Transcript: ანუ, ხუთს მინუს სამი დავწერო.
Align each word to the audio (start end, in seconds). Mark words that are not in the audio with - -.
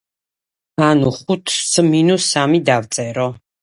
ანუ, 0.87 1.11
ხუთს 1.19 1.61
მინუს 1.93 2.29
სამი 2.35 2.67
დავწერო. 2.75 3.33